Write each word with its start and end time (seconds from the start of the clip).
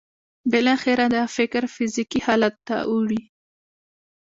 بالاخره 0.51 1.05
دا 1.15 1.23
فکر 1.37 1.61
فزیکي 1.75 2.19
حالت 2.27 2.55
ته 2.67 2.75
اوړي 2.91 3.21